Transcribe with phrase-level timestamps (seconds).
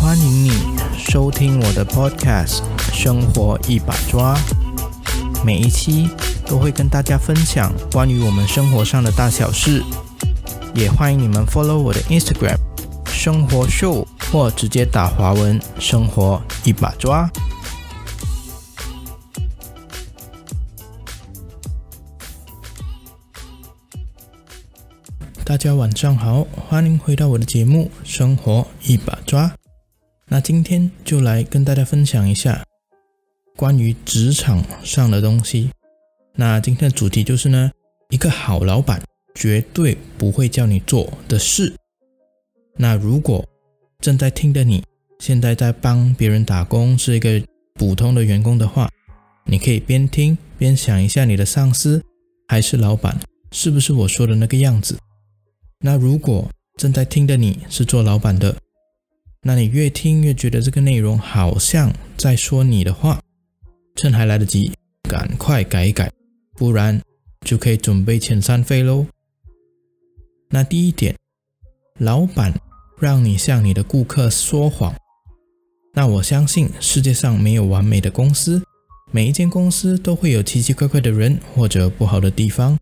[0.00, 0.50] 欢迎你
[0.96, 2.60] 收听我的 Podcast
[2.92, 4.34] 《生活一把抓》，
[5.44, 6.08] 每一期
[6.46, 9.82] 都会跟大家分享关于我们生活上的大小事，
[10.74, 12.56] 也欢迎你们 follow 我的 Instagram
[13.06, 17.30] 生活 show 或直接打华文“生活一把抓”。
[25.48, 29.48] 大家晚上好，欢迎回到我的节目《生活一把抓》。
[30.26, 32.62] 那今天就来跟大家分享一下
[33.56, 35.70] 关于职场上的东西。
[36.34, 37.70] 那今天的主题就是呢，
[38.10, 39.02] 一个好老板
[39.34, 41.74] 绝对不会叫你做的事。
[42.76, 43.42] 那如果
[44.00, 44.84] 正在听的你
[45.18, 48.90] 现在在帮别人打工，是一个普通的员工的话，
[49.46, 52.04] 你可以边听边想一下你的上司
[52.48, 53.18] 还是老板
[53.50, 54.98] 是不是我说的那个样子。
[55.80, 58.56] 那如果正在听的你是做老板的，
[59.42, 63.20] 那你越听越觉得这个内容好像在说你的话，
[63.94, 64.72] 趁还来得及，
[65.08, 66.10] 赶快改一改，
[66.56, 67.00] 不然
[67.42, 69.06] 就可以准备遣散费喽。
[70.50, 71.14] 那第一点，
[71.98, 72.52] 老板
[72.98, 74.92] 让你向你的顾客说谎，
[75.94, 78.60] 那我相信世界上没有完美的公司，
[79.12, 82.76] 每一间公司都会有奇奇怪怪的人或者不好的地方。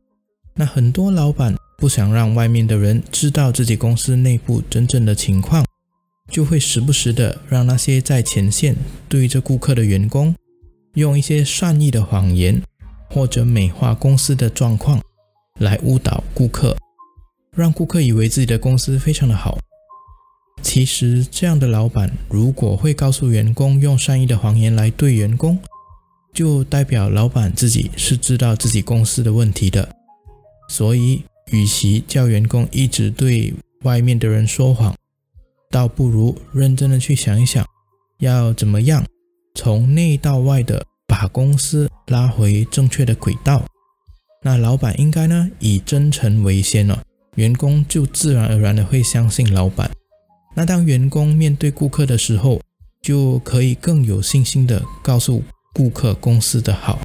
[0.55, 5.65] 那很多老板不想让外面的人知道自己公司内部真正的情况。
[6.29, 8.75] 就会时不时的让那些在前线
[9.09, 10.35] 对着顾客的员工，
[10.95, 12.61] 用一些善意的谎言
[13.09, 15.01] 或者美化公司的状况，
[15.61, 16.77] 来误导顾客，
[17.55, 19.57] 让顾客以为自己的公司非常的好。
[20.63, 25.57] 其实这样的老板如果会告诉员工用善意的谎言来对员工，
[26.35, 29.89] 就代表老板自己是知道自己公司的问题的。
[30.69, 34.95] 所以，与其叫员工一直对外面的人说谎，
[35.71, 37.65] 倒不如认真的去想一想，
[38.19, 39.05] 要怎么样
[39.55, 43.65] 从内到外的把公司拉回正确的轨道。
[44.43, 46.99] 那老板应该呢以真诚为先哦，
[47.37, 49.91] 员工就自然而然的会相信老板。
[50.55, 52.61] 那当员工面对顾客的时候，
[53.03, 55.43] 就可以更有信心的告诉
[55.73, 57.01] 顾客公司的好。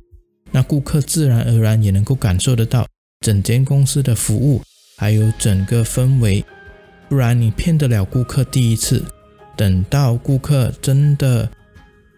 [0.52, 2.88] 那顾客自然而然也能够感受得到
[3.22, 4.64] 整间公司的服务，
[4.98, 6.44] 还有整个氛围。
[7.08, 9.06] 不然你骗得了顾客第一次，
[9.56, 11.48] 等到顾客真的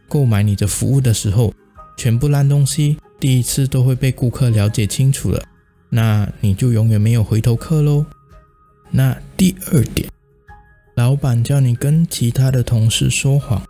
[0.08, 1.54] 购买你的服务的时候，
[1.98, 5.44] 全部烂东西第一次都会被顾客了解清楚了，
[5.90, 8.06] 那你就永远没有回头客喽。
[8.90, 10.08] 那第二点，
[10.96, 13.62] 老板叫你跟其他的同事说谎。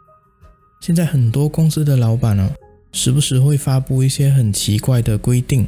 [0.81, 2.51] 现在很多公司的老板呢，
[2.91, 5.67] 时不时会发布一些很奇怪的规定，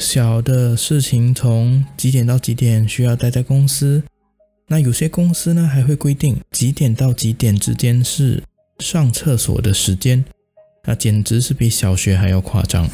[0.00, 4.02] 小的事情从几点到几点需要待在公司。
[4.66, 8.42] 那有些公司呢，还会规定几点到几点之间是
[8.80, 10.24] 上厕所的时间，
[10.84, 12.90] 那简直是比小学还要夸张。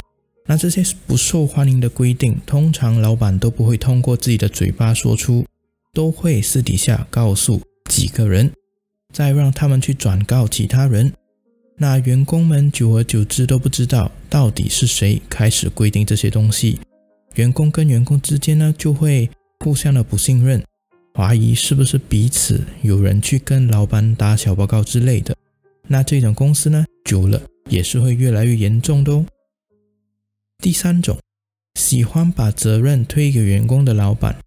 [0.47, 5.47] 那这些不受欢迎的规定，通常老板都不会通过自己的嘴巴说出，
[5.95, 8.53] 都会私底下告诉几个人，
[9.13, 11.13] 再让他们去转告其他人。
[11.79, 16.79] 那员工们久而久之都不知道到底是谁开始规定这些东西，
[17.35, 19.31] 员工跟员工之间呢，就会
[19.61, 20.63] 互相的不信任。
[21.15, 25.37] 怀疑是不是彼此有人去跟老板打小报告之类的，
[25.89, 29.27] 那这种公司呢，久了也是会越来越严重的哦。
[30.59, 31.19] 第三种，
[31.75, 34.39] 喜欢把责任推给员工的老板，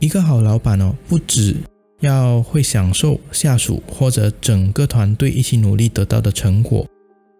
[0.00, 1.56] 一个好老板哦，不只
[2.00, 6.86] 要会享受下属或者整个团队一起努力得到的成果，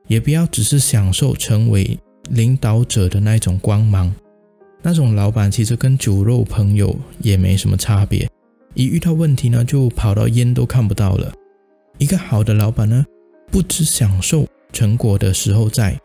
[0.06, 1.99] 也不要只是享受成为
[2.30, 4.12] 领导者的那种光芒。
[4.82, 8.28] 那种老板其实跟酒肉朋友也没什么差别，
[8.74, 11.32] 一遇到问题呢，就跑到烟都看不到了。
[11.96, 13.04] 一个好的老板呢，
[13.50, 15.98] 不只享受成果的时候在，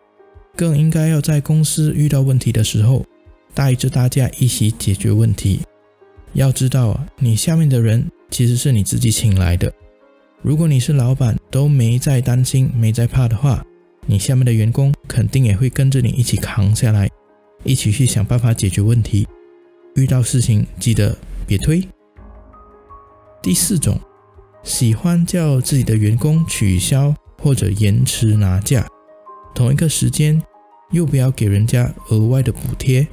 [0.56, 3.06] 更应该要在公司遇到问题的时候，
[3.54, 5.60] 带着大家一起解决问题。
[6.34, 9.70] 要知道啊，你下面的人其实是你自己请来的。
[10.42, 13.62] 如果你是老板都没在担心、没在怕的话，
[14.10, 17.08] 你下面的员工肯定也会跟着你一起扛下来。
[17.64, 19.28] 一起去想办法解决问题。
[19.94, 21.16] 遇到事情记得
[21.46, 21.88] 别推。
[23.40, 24.00] 第四种，
[24.64, 28.88] 喜欢叫自己的员工取消或者延迟拿假，
[29.54, 30.42] 同一个时间
[30.90, 33.08] 又不要给人家额外的补贴。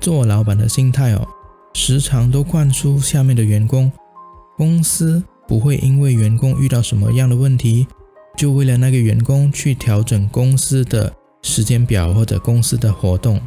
[0.00, 1.24] 做老板的心态哦，
[1.72, 3.92] 时常都灌输下面的员工，
[4.56, 7.86] 公司不会因为员工遇到什么样的问题，
[8.36, 11.12] 就为了那个员工去调整公司的
[11.42, 13.40] 时间表或者公司的活动。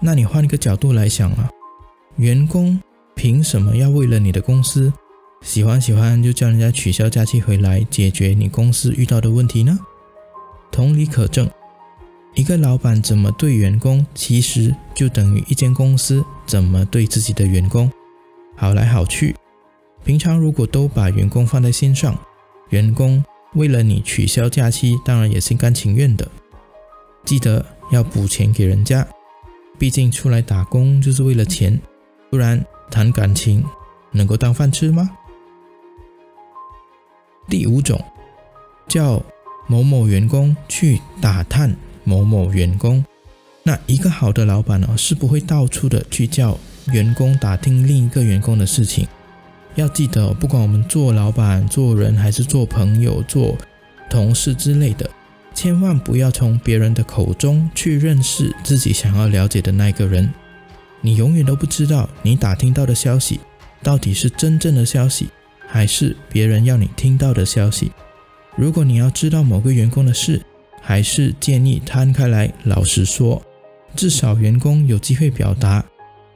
[0.00, 1.48] 那你换一个角度来想啊，
[2.16, 2.80] 员工
[3.14, 4.92] 凭什么要为了你的公司
[5.42, 9.78] 喜欢喜欢就叫人家取消假期回来解决你公司遇到的问题呢？
[10.70, 11.48] 同理可证，
[12.34, 17.90] 一个老板怎么对员工，其实就等于一间公司怎么对自己的员工。
[18.56, 19.34] 好来好去，
[20.04, 22.16] 平常如果都把员工放在心上，
[22.70, 23.24] 员工
[23.54, 26.26] 为了你取消假期，当然也心甘情愿的。
[27.24, 29.06] 记得要补钱给人家，
[29.78, 31.80] 毕竟出来打工就是为了钱，
[32.30, 33.64] 不然谈感情
[34.12, 35.10] 能够当饭吃吗？
[37.48, 37.98] 第五种，
[38.86, 39.22] 叫
[39.66, 41.74] 某某员工去打探
[42.04, 43.04] 某某员工。
[43.62, 46.58] 那一个好的老板呢，是不会到处的去叫。
[46.92, 49.06] 员工打听另一个员工的事情，
[49.78, 53.56] 要记得，不管我们做老板、做人，还是做朋友、做
[54.10, 55.08] 同事之类的，
[55.54, 60.28] 千万不要从别人的口中去认识自己想要了解的那个人。
[61.00, 63.38] 你永远都不知道你打听到的消息
[63.80, 65.28] 到底是真正的消息，
[65.68, 67.92] 还是别人要你听到的消息。
[68.56, 70.42] 如果你要知道某个员工的事，
[70.82, 73.40] 还是建议摊开来老实说，
[73.94, 75.84] 至少员工有机会表达。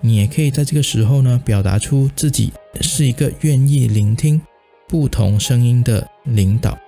[0.00, 4.40] 你也可以在这个时候呢，表达出自己是一个愿意聆听
[4.88, 6.78] 不同声音的领导。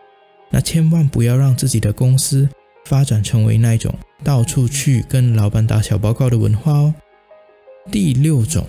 [0.50, 2.48] 那千万不要让自己的公司
[2.86, 6.94] 发展成为那种到处去跟老板打小报告的文化哦。
[7.90, 8.66] 第六种，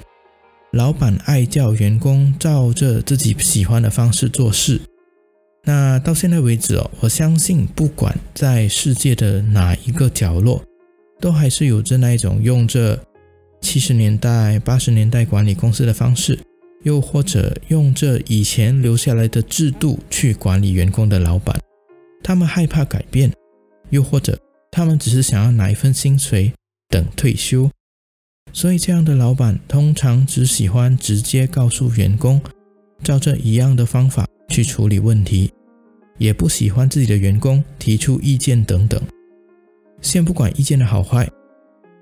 [0.72, 4.82] 老板爱叫员工照着自己喜欢的方式做事。
[5.64, 10.64] 那到现在为止哦，我相信不管在世界的哪一个角落，
[11.20, 13.00] 都还是有着那一种用着。
[13.62, 16.38] 七十年代、八十年代管理公司的方式，
[16.86, 21.60] 又或者用这以前留下来的制度去管理员工的老板，
[22.24, 23.34] 他们害怕改变，
[23.90, 24.40] 又或者
[24.72, 26.54] 他们只是想要拿一份薪水
[26.88, 27.72] 等退休，
[28.54, 32.40] 所以这样的老板通常只喜欢直接告诉员工，
[33.04, 35.52] 照这一样的方法去处理问题，
[36.20, 39.02] 也不喜欢自己的员工提出意见等等。
[40.02, 41.28] 先不管意见的好坏。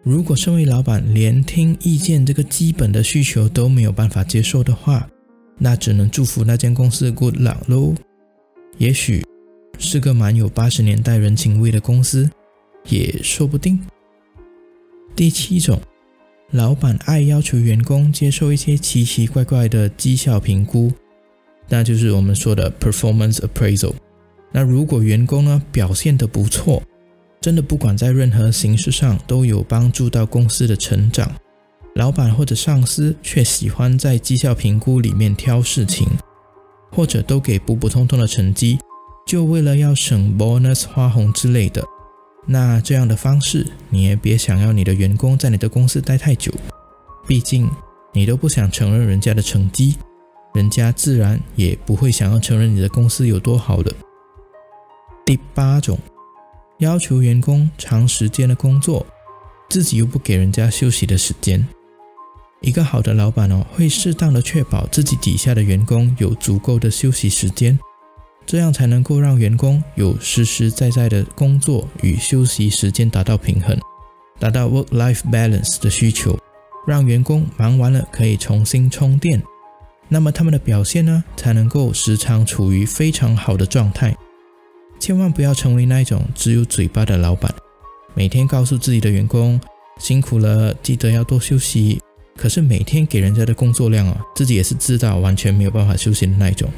[0.03, 5.09] 如果身为老板连听意见这个基本的需求都没有办法接受的话，
[5.57, 7.95] 那只能祝福那间公司 good luck 喽。
[8.77, 9.23] 也许
[9.79, 12.29] 是个蛮有八十年代人情味的公司，
[12.89, 13.79] 也说不定。
[15.15, 15.79] 第七种，
[16.51, 20.91] 老板爱要求员工接受一些奇奇怪怪的绩效评估，
[21.69, 23.93] 那就是我们说的 performance appraisal。
[24.51, 26.83] 那如果员工呢表现得不错，
[27.43, 31.29] 真的不管在任何形式上都有帮助到公司的成长，
[31.95, 36.07] 老板或者上司却喜欢在绩效评估里面挑事情，
[36.89, 38.79] 或者都给普普通通的成绩，
[39.27, 41.83] 就为了要省 bonus 花红之类的。
[42.47, 46.49] 那这样的方式，你也别想要你的员工在你的公司待太久，
[47.27, 47.69] 毕竟
[48.13, 49.97] 你都不想承认人家的成绩，
[50.53, 53.93] 人家自然也不会想要承认你的公司有多好的。
[55.25, 55.99] 第八种。
[56.83, 59.05] 要求员工长时间的工作，
[59.69, 61.65] 自己又不给人家休息的时间。
[62.59, 67.79] 一个好的老板哦，会适当的确保自己底下的员工有足够的休息时间，
[68.45, 73.79] 这样才能够让员工有实实在在的工作与休息时间达到平衡，
[74.37, 76.37] 达到 work-life balance 的需求，
[76.85, 79.41] 让员工忙完了可以重新充电，
[80.09, 84.15] 那么他们的表现呢，才能够时常处于非常好的状态。
[85.03, 87.53] 千万不要成为那一种只有嘴巴的老板，
[88.13, 89.59] 每天告诉自己的员工
[89.99, 91.99] 辛苦了，记得要多休息。
[92.37, 96.71] 可是每天给人家的工作量啊，自己也是知道完全没有办法休息的那一种。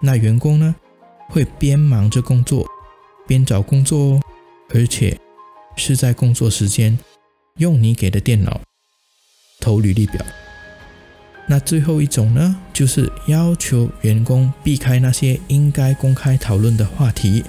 [0.00, 0.76] 那员工呢，
[1.28, 2.64] 会边忙着工作，
[3.26, 4.20] 边找工作哦，
[4.72, 5.18] 而且
[5.76, 6.96] 是在工作时间
[7.58, 8.60] 用你给的电脑
[9.58, 10.24] 投履历表。
[11.48, 17.42] 那最后一种呢，就是要求员工避开那些应该公开讨论的话题。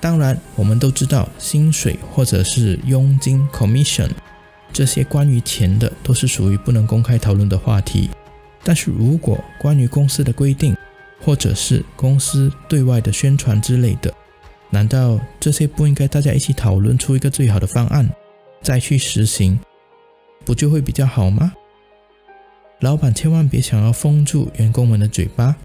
[0.00, 4.08] 当然，我们都知道，薪水或者是佣金 （commission）
[4.72, 8.08] 这些关于钱的，都是属于不能公开讨论的话题。
[8.62, 10.76] 但是如果关于公司的规定，
[11.20, 14.12] 或者是公司对外的宣传之类的，
[14.70, 18.08] 难道这些不应该大家一起讨论出一个最好的方案，
[18.62, 19.58] 再去实行，
[20.44, 21.52] 不就会比较好吗？
[22.80, 25.56] 老板千万别想要封住员工们的嘴巴，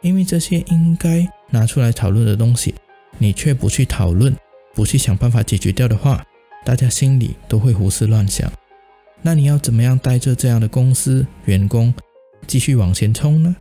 [0.00, 2.74] 因为这些应该拿出来讨论的东西。
[3.18, 4.34] 你却不去讨论，
[4.74, 6.24] 不去想办法解决掉的话，
[6.64, 8.50] 大家心里都会胡思乱想。
[9.22, 11.92] 那你要怎么样带着这样的公司员工
[12.46, 13.56] 继续往前冲呢？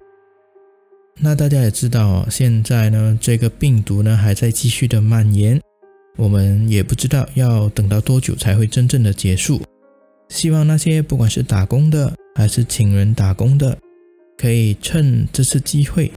[1.18, 5.60] 那大家也知道，现在呢这个病毒呢还在继续的蔓延，
[6.18, 9.62] 我们也不知道要等到多久才会真正的结束。
[10.28, 13.78] 希望那些不管是打工的还是请人打工的，
[14.38, 16.12] 可以趁这次机会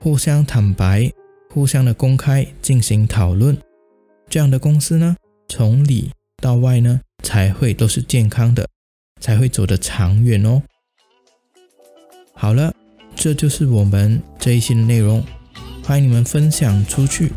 [0.00, 1.10] 互相坦白、
[1.52, 3.56] 互相的公开进行讨论。
[4.30, 5.14] 这样的公司呢，
[5.48, 8.66] 从里到外呢，才会都是健康的，
[9.20, 10.62] 才会走得长远哦。
[12.32, 12.72] 好了，
[13.14, 15.22] 这就是我们这一期的内容，
[15.84, 17.30] 欢迎你们分享出去。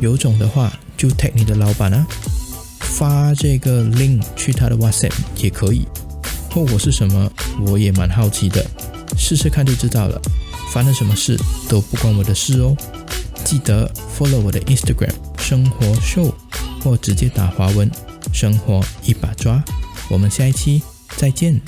[0.00, 2.06] 有种的话就 take 你的老板啊。
[2.80, 5.86] 发这个 link 去他的 WhatsApp 也可以，
[6.50, 7.30] 后果是什么？
[7.66, 8.64] 我也蛮好奇的，
[9.18, 10.18] 试试看就知道了。
[10.72, 11.36] 发生什么事
[11.68, 12.74] 都不关我的事哦。
[13.48, 16.30] 记得 follow 我的 Instagram 生活 show，
[16.84, 17.90] 或直接打华文
[18.30, 19.64] 生活一把抓。
[20.10, 20.82] 我们下一期
[21.16, 21.58] 再见。